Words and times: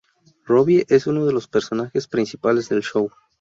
Robbie 0.47 0.87
es 0.89 1.05
uno 1.05 1.27
de 1.27 1.31
los 1.33 1.47
personajes 1.47 2.07
principales 2.07 2.67
del 2.69 2.81
show. 2.81 3.11